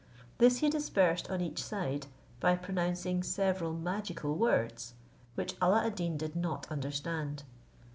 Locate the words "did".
6.17-6.35